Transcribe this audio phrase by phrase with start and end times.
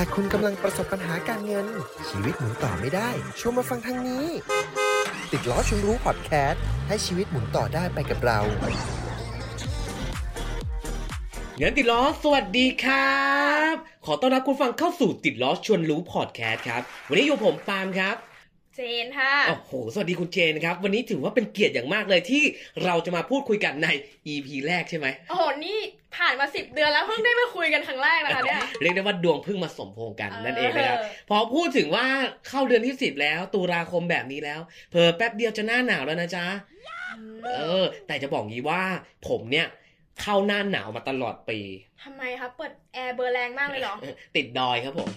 [0.00, 1.66] ากคุณกำลังประสบปัญหาการเงิน
[2.08, 3.08] ชีวิตหมุนต่อไม่ได้
[3.40, 4.26] ชวนมาฟังทางนี้
[5.32, 8.38] ติดล้อชวนรู้พอดแคสต์ให้ชีวิตหมุนต่อได้ไปกับเรา
[11.58, 13.20] เงินติดล้อสวัสดีครั
[13.72, 13.74] บ
[14.06, 18.16] ขอต้อนรับคุณฟังเข้าสู่ติดล้อชวนรู้พอดแคสต์ครับ วันนี้อยู่ผมปาล์มครับ
[18.76, 22.42] เจนค่ะ โอ้โห สวัสดีคุณเจนครับ วันนี้ถือว่าเป็นเกียรติอย่างมากเลยที่
[22.84, 23.88] เราจะมาพูดคุยกันใน
[24.32, 25.78] EP แรกใช่ไหม โอ้โห นี่
[26.16, 32.06] ผ่านมาสิบเดือนแล้วเพิ่งได้มาคุยกันครั้งแรกนะคะเนี่ย เรียกได้ว่าดวงเพิ่งมาสมพงษ์กันเออนั่นเองนะครับ พอพูดถึงว่า
[32.48, 34.60] เข้าเดือนที่สิบแล้วตุลาคมแบบนี้แล้ว
[34.90, 36.46] เพอแป๊บเดียวจะหน้าหนาวแล้วนะจ๊ะ
[37.56, 38.82] เออ แต่จะบอกงี้ว่า
[39.28, 39.66] ผมเนี่ย
[40.22, 41.58] เข้าหน้าหนาวมาตลอดปี
[42.04, 43.94] ทำไมคะเปิดแอร์เบอร์แรงมากเลยเหรอ
[44.36, 45.08] ติดดอยครับผม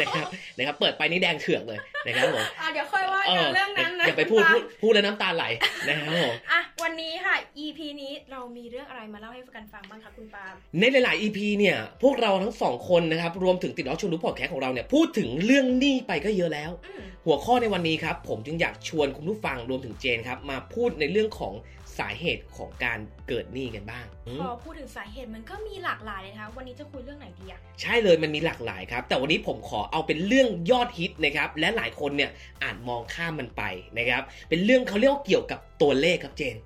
[0.00, 5.44] นะครับนะครับเปิดไปนี่แดงเถือกเลยนะครับผมอะเดี๋ยวค่อยว่ากันเรื่องนั้นนะอย่าไปพูดพูดพูดแล้วน้ำตาไหล
[5.86, 21.54] นะครับผมอะวันนี้ค่ะ EP นี้เรามีเรื่องอะไรมาเล่าให้กันฟังบ้างคะคุณปาล์มในหลาย ๆ EP เนี่ยพวกเราทั้งสองคนนะครับรวมถึงติดล้อชวนรู้พอดแคสต์ของเราเนี่ยพูดถึงเรื่องหนี้ไปก็เยอะแล้วอืมหัวข้อในวันนี้ครับผมจึงอยากชวนคุณผู้ฟังรวมถึงเจนครับมาพูดในเรื่องของ
[22.00, 32.30] สาเหตุของการเกิดหนี้กันบ้างอืมพอพูดถึงสาเหตุมันก็มีหลากหลายเลยนะคะวันนี้จะคุยเรื่องไหนดีอะใช่เลยมันมีหลากหลายครับ แต่วันนี้ผมขอเอาเป็นเรื่องยอดฮิตนะครับ และหลายคนเนี่ย
[32.62, 33.62] อาจมองข้ามมันไป
[33.98, 36.56] นะครับ เป็นเรื่องเขาเรียกว่าเกี่ยวกับตัวเลขครับเจน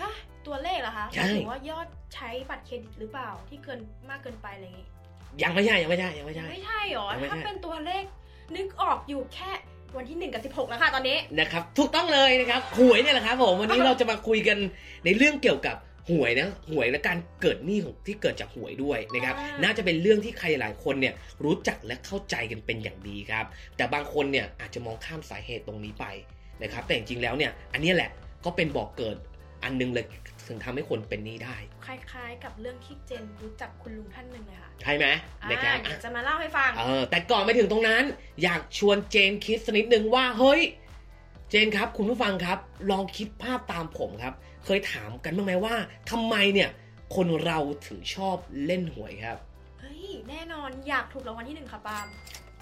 [0.00, 0.10] อะ
[0.46, 3.80] ตัวเลขเหรอคะใช่หมายถึงว่ายอดใช้บัตรเครดิตหรือเปล่าที่เกิน
[4.10, 4.86] มากเกินไปอะไรอย่างงี้
[5.42, 8.04] ยังไม่ใช่ยังไม่ใช่ยังไม่ใช่ไม่ใช่หรอยังไม่ใช่ถ้าเป็นตัวเลข
[8.56, 9.50] นึกออกอยู่แค่
[9.98, 14.58] วันที่หนึ่งกับสิบหกแล้วค่ะตอนนี้ นะครับ ถูกต้องเลยนะครับ หวยเนี่ยแหละครับผมวันนี้เราจะมาคุยกัน
[15.04, 15.76] ในเรื่องเกี่ยวกับ
[16.10, 23.44] หวยนะหวยและการเกิดหนี้ของที่เกิดจากหวยด้วยนะครับอ่าน่าจะเป็นเรื่องที่ใครหลายคนเนี่ยรู้จักและเข้าใจกันเป็นอย่างดีครับ
[23.76, 26.06] แต่บางคนเนี่ยอาจจะมองข้ามสาเหตุตรงนี้ไป
[26.62, 28.10] นะครับ แต่จริงๆแล้วเนี่ยอันเนี้ยแหละ
[28.44, 29.16] ก็เป็นบอกเกิด
[29.64, 30.06] อันหนึงเลย
[30.48, 35.06] ถึงทำให้คนเป็นหนี้ได้ คล้าย ๆ กับเรื่องที่เจนรู้จักคุณลุงท่านหนึ่งเลยค่ะ ใช่ไหม
[35.42, 38.04] อ่านะครับเดี๋อะยวจะมาเล่าให้ฟัง เออ แต่ก่อนไปถึงตรงนั้น
[38.42, 40.60] อยากชวนเจนคิดสักนิดนึงว่า เฮ้ย
[41.50, 42.58] เจนครับ คุณผู้ฟังครับ
[42.90, 45.74] ลองคิดภาพตามผมครับ เคยถามกันบ้างไหมว่า
[46.10, 46.70] ทำไมเนี่ย
[47.14, 49.38] คนเราถึงชอบเล่นหวยครับ
[49.80, 52.06] เฮ้ย แน่นอนอยากถูกรางวัลที่หนึ่งค่ะปาล์ม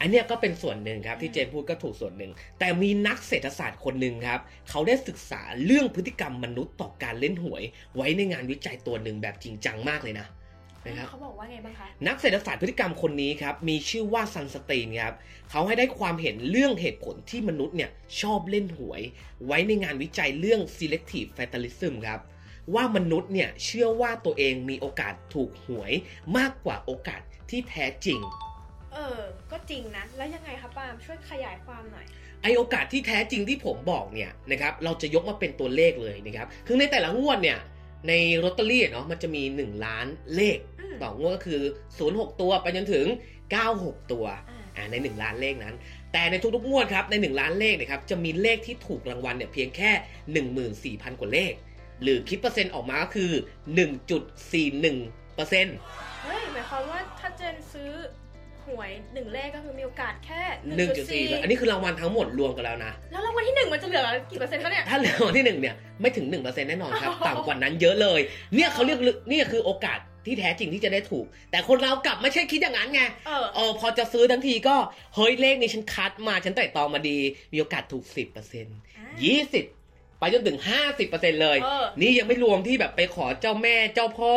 [0.01, 4.41] อันเนี้ยก็เป็นส่วนหนึ่งครับที่เจนพูดก็ถูกส่วนหนึ่ง แต่มีนักเศรษฐศาสตร์คนหนึ่งครับ
[4.71, 7.63] เขาได้ศึกษาเรื่องพฤติกรรมมนุษย์ต่อการเล่นหวย
[7.97, 10.27] ไว้ในงานวิจัยตัวหนึ่งแบบจริงจังมากเลยนะ
[10.87, 15.15] นะครับเขาบอกว่าไงบ้างคะ นักเศรษฐศาสตร์พฤติกรรมคนนี้ครับ มีชื่อว่าซันสตีนครับ
[15.51, 17.91] เขาให้ได้ความเห็นเรื่องเหตุผลที่มนุษย์เนี่ย
[18.21, 19.03] ชอบเล่นหวย
[19.47, 22.21] ไว้ในงานวิจัยเรื่อง selective fatalism ครับ
[22.75, 25.93] ว่ามนุษย์เนี่ยเชื่อว่าตัวเองมีโอกาสถูกหวย
[26.37, 28.21] มากกว่าโอกาสที่แท้จริง
[28.95, 32.07] เออ ก็จริงนะ แล้วยังไงคะปาล์มช่วยขยายความหน่อย
[32.43, 37.59] ไอโอกาสที่แท้จริงที่ผมบอกเนี่ยนะครับ เราจะยกมาเป็นตัวเลขเลยนะครับ คือในแต่ละงวดเนี่ย
[38.09, 38.13] ใน
[38.43, 40.07] ลอตเตอรี่เนาะ มันจะมี 1 ล้าน
[40.37, 41.63] เลขอืมต่องวดก็คือ
[42.01, 43.07] 06 ตัวไปจนถึง
[43.61, 45.75] 96 ตัวอ่าอ่า ใน 1 ล้านเลขนั้น
[46.13, 49.91] แต่ในทุกๆงวดครับใน 1 ล้านเลขนะครับ จะมีเลขที่ถูกรางวัลเนี่ยเพียงแค่
[50.99, 51.53] 14,000 กว่าเลข
[52.03, 53.33] หรือคิดเปอร์เซ็นต์ออกมาก็คือ
[54.15, 55.77] 1.41เปอร์เซ็นต์
[56.25, 57.91] เฮ้ย หมายความว่าถ้าเจนซื้อ
[58.67, 60.43] หวยหนึ่งเลขก็คือมีโอกาสแค่
[61.33, 68.21] 1.4อันนี้คือรางวัลทั้งหมดรวมกันแล้วนะ แล้วรางวัลที่หนึ่งมันจะเหลือกี่เปอร์เซ็นต์คะเนี่ยถ้าเหลือรางวัลที่หนึ่งเนี่ยไม่ถึง1%แน่นอนครับต่ำกว่านั้นเยอะเลย
[68.55, 68.99] เนี่ยเขาเรียก
[69.31, 74.77] นี่คือโอกาสที่แท้จริงที่จะได้ถูก แต่คนเรากลับไม่ใช่คิดอย่างนั้นไงเออเออพอจะซื้อทั้งทีก็
[75.15, 77.19] เฮ้ยเลขนี้ฉันคัดมาฉันไต่ตองมาดี
[77.53, 78.15] มีโอกาสถูก10%
[79.33, 80.59] 20ไปจนถึง
[81.01, 84.35] 50%เลยเออนี่ยังไม่รวมที่แบบไปขอเจ้าแม่เจ้าพ่อ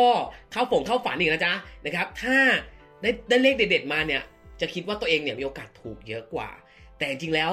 [0.52, 2.38] เข้าฝงเข้าฝันอีกนะจ๊ะนะครับ ถ้า
[3.02, 4.22] ได้ได้เลขเด็ดๆมาเนี่ย
[4.60, 6.50] จะคิดว่าตัวเองเนี่ยมีโอกาสถูกเยอะกว่า
[6.98, 7.52] แต่จริงๆแล้ว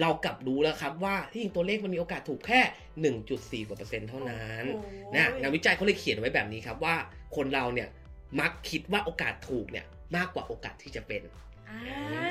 [0.00, 2.60] เรากลับรู้แล้วครับว่าที่จริงตัวเลขมันมีโอกาสถูกแค่
[3.64, 6.94] 1.4กว่าเปอร์เซ็นต์เท่านั้นโอ้โหนะงานวิจัยเขาเลยเขียนไว้แบบนี้ครับว่า
[7.36, 7.88] คนเราเนี่ย
[8.40, 11.22] มักคิดว่าโอกาสถูกเนี่ยมากกว่าโอกาสที่จะเป็น
[11.68, 11.80] อ่า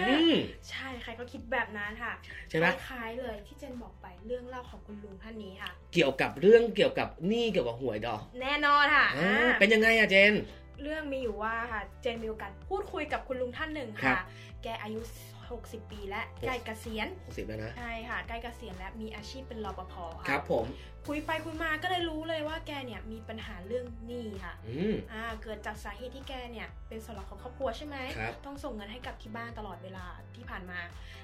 [0.09, 0.35] อืม
[0.69, 2.13] ใช่ใครก็คิดแบบนั้นค่ะ
[2.50, 10.34] ใช่ไหมคล้ายๆเลยที่เจนบอกไปเรื่องเล่าของคุณลุงท่านนี้ค่ะ เกี่ยวกับเรื่องเกี่ยวกับหนี้เกี่ยวกับหวยดอกแน่นอนค่ะอ่าอ่าเป็นยังไงอะเจน
[10.81, 14.23] เรื่องมีอยู่ว่าค่ะเจนมีโอกาสพูดคุยกับคุณลุงท่านหนึ่งครัค่ะบ
[14.63, 14.99] แกอายุ
[15.46, 20.66] 60 ปีและใกล้เกษียณ60 แล้วนะ ใช่ค่ะใกล้เกษียณและมีอาชีพเป็นรปภคค่ะรับผม
[21.07, 30.05] คุยไปคุยมาก็เลยรู้เลยว่าแกเนี่ยมีปัญหาเรื่องหนี้ค่ะอืมอ่าเกิดจากสาเหตุที่แกเนี่ยเป็นเสาหลักของครอบครัวใช่ไหมครับต้องส่งเงินให้กับที่บ้านตลอดเวลา
[30.35, 30.79] ที่ผ่านมา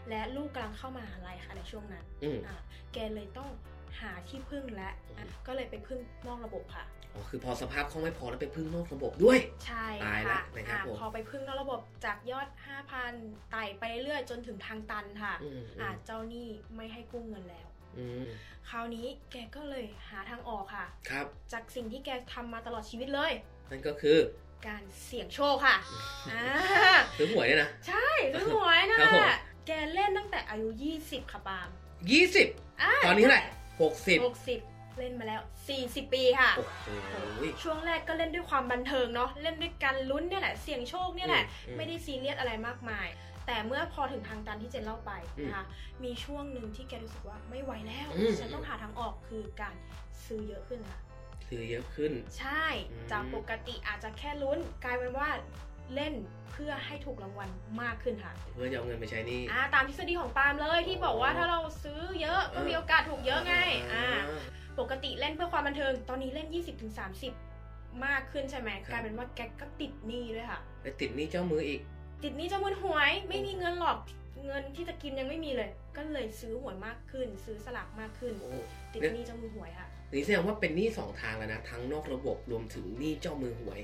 [0.09, 2.57] และลูกกำลังเข้ามหาลัยค่ะในช่วงนั้นอืมอ่า
[2.93, 3.49] แกเลยต้อง
[3.99, 12.47] หาที่พึ่งและอะก็เลยไปพึ่งนอกระบบค่ะอ๋อคือพอสภาพคล่องไม่พอแล้วไปพึ่งนอกระบบด้วย ใช่ตายละค่ะนะครับอะผมพอไปพึ่งนอกระบบจากยอด
[12.99, 17.67] 5,000ไต่ไปเรื่อยๆจนถึงทางตันค่ะอืมอะเจ้าหนี้ไม่ให้กู้เงินแล้ว
[17.97, 18.25] อืม
[18.69, 23.31] คราวนี้แกก็เลยหาทางออกค่ะ ครับ จากสิ่งที่แกทำมาตลอดชีวิตเลย
[23.71, 24.17] นั่นก็คือ
[24.67, 25.75] การเสี่ยงโชคค่ะ
[26.31, 26.43] อ่า
[27.17, 30.69] ซื้อหวยเนี่ยนะ ใช่ซื้อหวยนั่นครับผมแหละแกเล่นตั้งแต่อายุ
[31.01, 31.69] 20 ค่ะปาล์ม
[32.11, 32.47] ยี่สิบ
[32.81, 33.43] อ่าตอนนี้เท่าไหร่
[33.81, 35.41] หกสิบ 60 เล่นมาแล้ว
[35.77, 37.15] 40 ปีค่ะ โอ้โห
[37.63, 43.07] ช่วงแรกก็เล่นด้วยความบันเทิงเนาะเล่นด้วยการลุ้นเนี่ยแหละเสี่ยงโชคเนี่ยแหละ อืมไม่ได้ซีเรียสอะไรมากมาย
[43.45, 45.65] แต่เมื่อพอถึงทางตันที่เจนเล่าไปอืมนะคะ
[46.03, 49.75] มีช่วงหนึ่งที่แกรู้สึกว่าไม่ไหวแล้ว อืม ฉันต้องหาทางออกคือการ
[50.25, 50.99] ซื้อเยอะขึ้นค่ะ
[51.47, 55.29] ซื้อเยอะขึ้น ใช่ อืม จากปกติอาจจะแค่ลุ้นกลายเป็นว่า
[55.95, 56.13] เล่น
[56.51, 57.49] เพื่อให้ถูกรางวัล
[57.81, 63.55] มากขึ้นค่ะ เพื่อจะเอาเงินไปใช้หนี่ อ่าตามทฤษฎีของปาล์มเลยที่บอกว่าอ๋อถ้าเราซื้อเยอะก็เออมีโอกาสถูกเยอะไง
[63.93, 64.07] อ่า
[64.79, 66.47] ปกติเล่นเพื่อความบันเทิงตอนนี้เล่น
[67.25, 71.81] 20-30 มากขึ้นใช่ไหมครับ กลายเป็นว่าแกก็ติดหนี้ด้วยค่ะ แล้วติดหนี่เจ้ามืออีก
[72.23, 73.97] ติดหนี้เจ้ามือหวยไม่มีเงินหรอก
[74.45, 78.51] เงินที่จะกินยังไม่มีเลย ก็เลยซื้อหวยมากขึ้น ซื้อสลากมากขึ้น โอ้
[78.93, 83.79] ติดหนี้เจ้ามือหวยค่ะ นี่แสดงว่าเป็นหนี้สองทางแล้วนะ ทั้งนอกระบบรวมถึงหนี้เจ้ามือหวย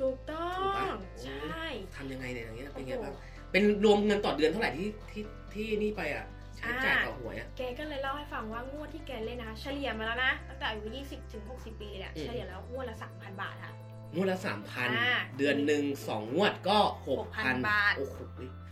[0.00, 1.64] ถูกต้อถูกปะง ใช่
[1.96, 3.14] ทำยังไงเนี่ยอย่างเงี้ยเป็นไงโอ้โหบ้าง
[3.52, 5.22] เป็นรวมเงินต่อเดือนเท่าไหร่ที่ที่
[5.54, 6.24] ที่นี่ไปอะ
[6.56, 13.72] ใช้จ่ายอ่าต่อหวยอะ แกก็เลยเล่าให้ฟังว่างวดที่แกเล่นนะคะ เฉลี่ยมาแล้วนะ ตั้งแต่อายุ 20 ถึง 60 ปีเนี่ย อืม เฉลี่ยแล้วงวดละ 3,000 บาทค่ะ
[14.14, 18.16] งวดละสามพันอ่าเดือนหนึ่งสองงวดก็หกพัน6,000บาท โอ้โห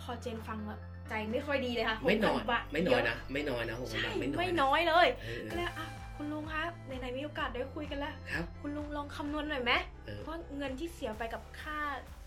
[0.03, 0.79] พอเจนฟังแล้ว
[1.09, 5.87] ใจไม่ค่อยดีเลยค่ะไม่น้อย6,000บาทไม่น้อยนะ ไม่น้อยนะหกพันใช่บาทไม่น้อยไม่นะน้อยเลยเออก็เลยอะ
[6.23, 9.73] คุณลุงคะในไหนๆมีโอกาสได้คุยกันแล้วครับ คุณลุงลองคำนวณหน่อยไหม
[10.07, 11.79] เออ ว่าเงินที่เสียไปกับค่า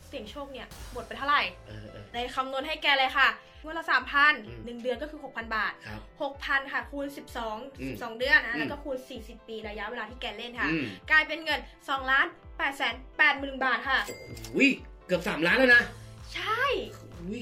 [0.07, 3.27] เสี่ยงโชคเนี่ยหมดไปเท่าไหร่เออเออ ในคำนวณให้แกเลยค่ะ
[3.61, 6.01] งวดละสามพันอืม หนึ่งเดือนก็คือ 6,000 บาท ครับ
[6.35, 7.07] 6,000 ค่ะ คูณ
[7.43, 14.59] 12 อืม12 เดือนนะอืมแล้วก็คูณ 40 ปีระยะเวลาที่แกเล่นค่ะ อืมกลายเป็นเงิน2ล้าน8แสน8หมื่นบาทค่ะ โอ้โห
[15.07, 15.83] เกือบสามล้านแล้วนะ
[16.35, 16.63] ใช่
[17.19, 17.41] อุ้ย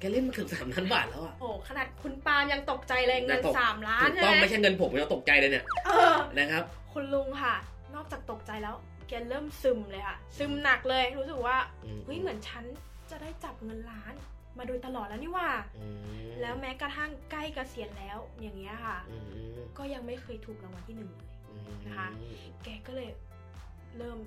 [0.00, 7.54] แกเล่นมาเกือบสามล้านบาทแล้วอะโอ้ขนาดคุณปาล์มยังตกใจเลยเงินแต่ตก3ล้านถูกใช่ต้องไหมไม่ใช่เงินผมเราตกใจเลยเนี่ยเออนะครับ คุณลุงค่ะ
[7.94, 8.74] นอกจากตกใจแล้ว
[9.08, 12.64] แกเริ่มซึมเลยค่ะ ซึมหนักเลยรู้สึกว่าอืมเฮ้ยเหมือนฉัน
[13.10, 14.14] จะได้จับเงินล้าน
[14.58, 15.48] มาโดยตลอดแล้วนี่หว่า
[15.78, 15.86] อื
[16.26, 22.08] มแล้วแม้กระทั่งใกล้เกษียณแล้วอย่างเงี้ยค่ะอืมอืมก็ยังไม่เคยถูกรางวัลที่หนึ่งเลยอืมนะคะ
[22.64, 23.10] แกก็เลย
[23.98, 24.18] เริ่ม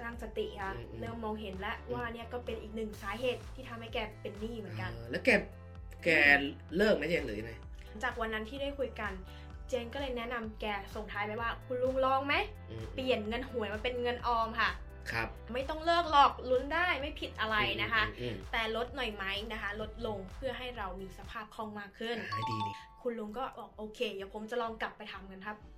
[0.00, 5.30] ตั้งสติค่ะอืมอืม เริ่มมองเห็นแล้วว่าเนี่ยก็เป็นอีกหนึ่งสาเหตุที่ทำให้แกเป็นหนี้เหมือนกัน อ่าแล้วแก
[6.04, 6.08] แก
[6.76, 7.52] เลิกไหมเจนหรือยังไง
[8.02, 9.12] จากวันนั้นที่ได้คุยกัน
[9.68, 12.34] เจนก็เลยแนะนำแกส่งท้ายไปว่าคุณลุงลองไหม
[12.70, 14.70] อืมเปลี่ยนเงินหวยมาเป็นเงินออมค่ะ
[15.12, 22.72] ครับไม่ต้องเลิกหรอกลุ้นได้ไม่ผิดอะไรนะคะ อืมแต่ลดหน่อยไหมนะคะ ลดลงเพื่อให้เรามีสภาพคล่องมากขึ้น อ่าดีดี
[23.02, 25.77] คุณลุงก็บอกโอเคเดี๋ยวผมจะลองกลับไปทำกันครับอืมอ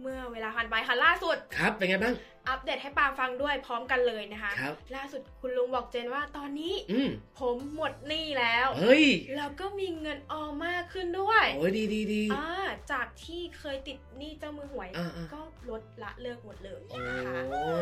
[0.00, 2.14] เมื่อเวลาผ่านไปค่ะล่าสุด ครับ เป็นไงบ้าง
[2.48, 9.04] อัปเดตให้ปาฟังด้วยพร้อมกันเลยนะคะครับล่าสุดคุณลุงบอกเจนว่าตอนนี้อืมผมหมดหนี้แล้วเฮ้ย
[9.36, 12.48] แล้วก็มีเงินออมมากขึ้นด้วยโอ้ยดีดีดีอ่า
[12.92, 15.40] จากที่เคยติดหนี้เจ้ามือหวยอ่าๆก็
[15.70, 17.40] ลดละเลิกหมดเลยโอ้นะคะ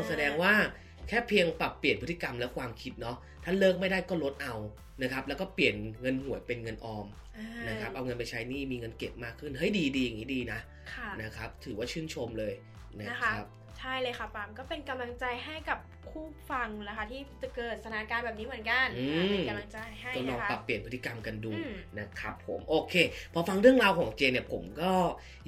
[0.08, 0.54] แสดงว่า
[1.08, 4.54] แค่เพียงปรับเปลี่ยนพฤติกรรมและความคิดเนาะถ้าเลิกไม่ได้ก็ลดเอา
[5.02, 7.06] นะครับ แล้วก็เปลี่ยนเงินหวยเป็นเงินออม
[7.36, 10.60] อ่านะครับ เอาเงินไปใช้หนี่มีเงินเก็บมากขึ้นเฮ้ยดีดีอย่างนี้ดีนะ
[10.92, 12.52] ค่ะนะครับ ถือว่าชื่นชมเลย
[13.00, 13.46] นะนะคคะรับ
[13.78, 15.78] ใช่เลยค่ะปาล์มก็เป็นกำลังใจให้กับ
[16.10, 22.94] คู่ฟังนะคะ ที่จะเกิดสถานการณ์แบบนี้เหมือนกันอืมอ่าเป็นกำลังใจให้ก็ลองนะคะปรับเปลี่ยนพฤติกรรมกันดูอืมนะครับผมโอเค
[23.32, 24.92] พอฟังเรื่องราวของเจนเนี่ยผมก็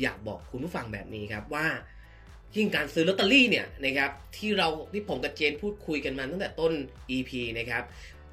[0.03, 1.67] อยากบอกคุณผู้ฟังแบบนี้ครับว่า
[2.57, 6.73] ยิ่งการซื้อลอตเตอรี่เนี่ยนะครับที่เราที่ผมกับเจนพูดคุยกันมาตั้งแต่ต้น
[7.17, 7.83] EP นะครับ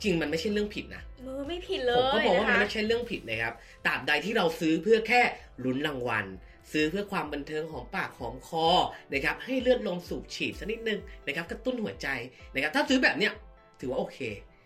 [0.03, 3.53] จริงมันไม่ใช่เรื่องผิดนะมือไม่ผิดเลผมก็ยบอกว่ามันนะคะไม่ใช่เรื่องผิดนะครับ
[3.85, 5.21] ตราบใดที่เราซื้อเพื่อแค่
[5.63, 6.25] ลุ้นรางวัล
[6.71, 8.67] ซื้อเพื่อความบันเทิงหอมปากหอมคอ
[9.13, 12.07] นะครับให้เลือดลมสูบฉีดสักนิดนึงนะครับกระตุ้นหัวใจ
[12.53, 13.33] นะครับถ้าซื้อแบบเนี้ย
[13.79, 14.19] ถือว่าโอเค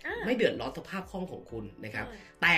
[0.05, 2.57] อ่าไม่เดือดร้อนสภาพคล่องของคุณนะครับเออแต่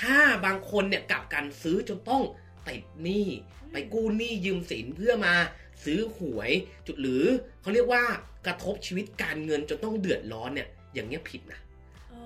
[0.00, 2.22] ถ้าบางคนเนี่ยกลับกันซื้อจนต้อง
[2.68, 3.26] ติดหนี้
[3.62, 5.34] อืมไปกู้หนี้ยืมสินเพื่อมา
[5.84, 6.50] ซื้อหวย
[6.86, 7.24] จุดหรือ
[7.62, 8.02] เขาเรียกว่า
[8.46, 11.60] กระทบชีวิตการเงินจนต้องเดือดร้อนเนี่ยอย่างเงี้ยผิดนะ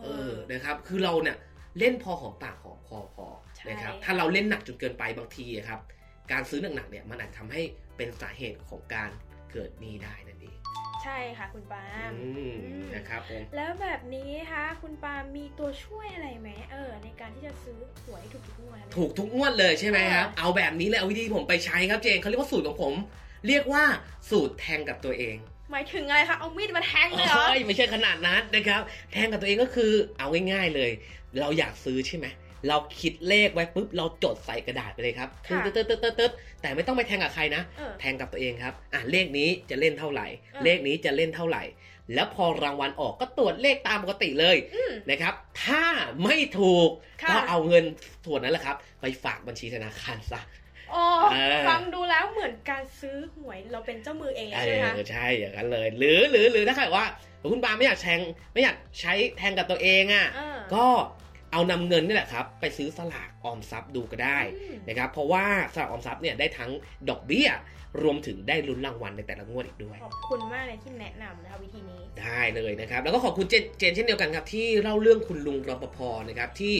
[0.04, 1.36] เออนะครับ คือเราเนี่ย
[1.78, 3.26] เล่นพอหอมปากหอมคอพอ
[3.56, 5.80] ใช่นะครับถ้าเราเล่นหนักจนเกินไปบางทีอะครับ
[6.32, 7.62] การซื้อหนักๆเนี่ยมันอาจทำให้
[7.96, 9.10] เป็นสาเหตุของการ
[9.52, 10.56] เกิดหนี้ได้นั่นเอง
[11.02, 22.94] ใช่ค่ะคุณปาล์มอืมอืมนะครับผมแล้วแบบนี้นะคะคุณปาล์มมีตัวช่วยอะไรไหมเออ ในการที่จะซื้อหวยถูกทุกงวดเนี่ยถูกทุกงวดเลยใช่ไหมครับเออเอาแบบนี้เลยเอาวิธีผมไปใช้ครับเจนเขาเรียกว่าสูตรของผม
[23.46, 23.84] เรียกว่า
[24.30, 25.36] สูตรแทงกับตัวเอง
[25.70, 28.80] หมายถึงอะไรคะเอามีดมาแทงเลยเหรอเอ้ยไม่ใช่ขนาดนั้นนะครับ
[29.12, 30.90] แทงกับตัวเองก็คือเอาง่ายๆเลย
[31.40, 32.26] เราอยากซื้อใช่ไหม
[32.68, 41.62] เราคิดเลขไว้ปุ๊บเราจดใส่กระดาษไปเลยครับค่ะตึ๊ดตึ๊ดตึ๊ดตึ๊ดตึ๊ดแต่ไม่ต้องไปแทงกับใครนะเออแทงกับตัวเองครับ อะเลขนี้จะเล่นเท่าไหร่เออเลขนี้จะเล่นเท่าไหร่
[42.14, 45.84] แล้วพอรางวัลออกก็ตรวจเลขตามปกติเลยอืมนะครับ ถ้า
[46.24, 46.88] ไม่ถูก
[47.22, 47.84] ค่ะก็เอาเงิน
[48.26, 50.40] ส่วนนั้นแหละครับ ไปฝากบัญชีธนาคารซะ
[50.94, 57.04] อ๋อเออฟังดูแล้วเหมือนการซื้อหวยเราเป็นเจ้ามือเองเอใช่ไหมคะอใช่อย่างนั้นเลย หรือหรือหรือถ้าใครว่า
[57.52, 58.20] คุณปาไม่อยากแทง
[58.52, 60.86] ไม่อยากใช้แทงกับตัวเองอะเออก็
[61.52, 65.44] เอานำเงินนี่แหละครับ ไปซื้อสลากออมทรัพย์ดูก็ได้อืมนะครับเพราะว่า
[65.74, 66.70] สลากออมทรัพย์เนี่ยได้ทั้ง
[67.08, 67.48] ดอกเบี้ย
[68.02, 76.74] รวมถึงได้ลุ้นรางวัลในแต่ละงวดอีกด้วย ขอบคุณมากเลยที่แนะนำนะคะวิธีนี้ ได้เลยนะครับ แล้วก็ขอบคุณเจนเจนเช่นเดียวกันครับ ที่เล่าเรื่องคุณลุงรปภนะครับที่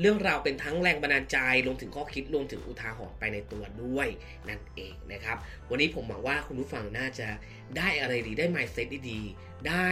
[0.00, 4.08] เรื่องราวเป็นทั้งแรงบันดาลใจรวมถึงข้อคิดรวมถึงอุทาหรณ์ไปในตัวด้วย
[4.48, 5.36] นั่นเองนะครับ
[5.70, 7.28] วันนี้ผมหวังว่าคุณผู้ฟังน่าจะ
[7.76, 9.88] ได้อะไรดีได้ mindset ดีๆ ได้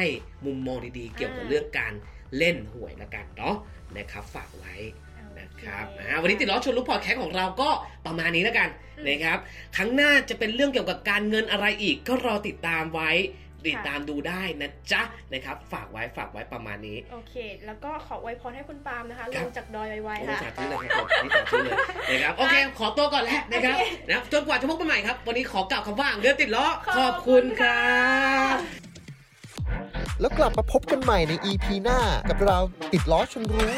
[0.46, 1.92] มุมมองดีๆ เกี่ยวกับอ่าเรื่องการ
[2.38, 3.56] เล่นหวยละกันเนาะ
[3.96, 4.74] นะครับ ฝากไว้
[5.38, 7.70] นะครับอ่าวันนี้ติดล้อชวนรู้พอดแคสต์ของเราก็
[8.06, 9.38] ประมาณนี้แล้วกันอืมนะครับ
[9.76, 13.10] ครั้งหน้าจะเป็นเรื่องเกี่ยวกับการเงินอะไรอีกก็รอติดตามไว้
[13.66, 15.02] ติดตามดูได้นะจ๊ะ
[15.32, 17.34] นะครับ ฝากไว้ฝากไว้ประมาณนี้ โอเค
[17.66, 21.74] แล้วก็ขออวยพรให้คุณปาล์มนะคะคลรับงจากดอยไวโอ้ๆค่ะสาธุเลยครับผมนี่สาธุเลย
[22.10, 28.58] นะครับโอเค ขอตัวก่อนแล้วนะครับโอเคนะจนกว่าจะพบกันใหม่ครับ วันนี้ขอกล่าวคำว่าเดือนติดล้อขอบขอบคุณคุณคค่ะรับ
[30.20, 31.98] แล้วกลับมาพบกันใหม่ใน EP หน้า
[32.30, 32.58] กับเรา
[32.92, 33.70] ติดล้อชนรู้